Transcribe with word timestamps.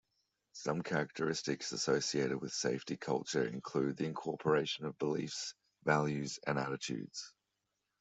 Some 0.53 0.81
characteristics 0.81 1.71
associated 1.71 2.41
with 2.41 2.53
safety 2.53 2.97
culture 2.97 3.45
include 3.45 3.97
the 3.97 4.05
incorporation 4.05 4.87
of 4.87 4.97
beliefs, 4.97 5.53
values 5.85 6.39
and 6.47 6.57
attitudes. 6.57 7.31